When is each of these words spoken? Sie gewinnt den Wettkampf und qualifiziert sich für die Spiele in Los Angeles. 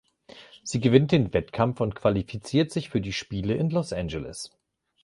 Sie 0.63 0.79
gewinnt 0.79 1.11
den 1.11 1.31
Wettkampf 1.31 1.79
und 1.79 1.93
qualifiziert 1.93 2.71
sich 2.71 2.89
für 2.89 3.01
die 3.01 3.13
Spiele 3.13 3.53
in 3.53 3.69
Los 3.69 3.93
Angeles. 3.93 4.49